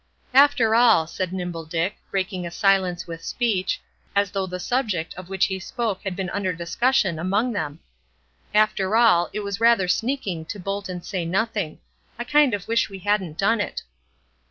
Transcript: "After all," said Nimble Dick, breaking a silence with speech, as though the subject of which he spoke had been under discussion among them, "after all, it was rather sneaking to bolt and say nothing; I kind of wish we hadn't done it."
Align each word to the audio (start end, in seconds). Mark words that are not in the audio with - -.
"After 0.33 0.73
all," 0.73 1.05
said 1.05 1.31
Nimble 1.31 1.65
Dick, 1.65 1.95
breaking 2.09 2.43
a 2.47 2.49
silence 2.49 3.05
with 3.05 3.23
speech, 3.23 3.79
as 4.15 4.31
though 4.31 4.47
the 4.47 4.59
subject 4.59 5.13
of 5.13 5.29
which 5.29 5.45
he 5.45 5.59
spoke 5.59 6.01
had 6.01 6.15
been 6.15 6.31
under 6.31 6.53
discussion 6.53 7.19
among 7.19 7.53
them, 7.53 7.81
"after 8.51 8.95
all, 8.95 9.29
it 9.31 9.41
was 9.41 9.59
rather 9.61 9.87
sneaking 9.87 10.45
to 10.45 10.59
bolt 10.59 10.89
and 10.89 11.05
say 11.05 11.23
nothing; 11.23 11.81
I 12.17 12.23
kind 12.23 12.55
of 12.55 12.67
wish 12.67 12.89
we 12.89 12.97
hadn't 12.97 13.37
done 13.37 13.61
it." 13.61 13.83